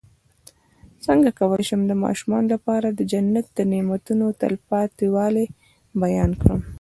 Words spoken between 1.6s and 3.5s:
شم د ماشومانو لپاره د جنت